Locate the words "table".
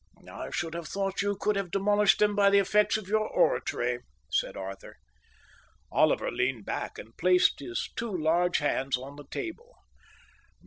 9.29-9.75